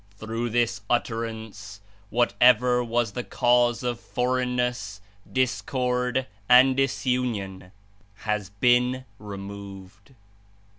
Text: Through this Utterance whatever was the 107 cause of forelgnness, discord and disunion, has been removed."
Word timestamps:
Through 0.17 0.49
this 0.49 0.81
Utterance 0.89 1.79
whatever 2.09 2.83
was 2.83 3.11
the 3.11 3.21
107 3.21 3.29
cause 3.29 3.83
of 3.83 3.99
forelgnness, 3.99 4.99
discord 5.31 6.25
and 6.49 6.75
disunion, 6.75 7.71
has 8.15 8.49
been 8.49 9.05
removed." 9.19 10.15